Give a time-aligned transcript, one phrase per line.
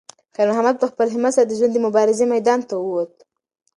[0.35, 3.13] خیر محمد په خپل همت سره د ژوند د مبارزې میدان ته وووت.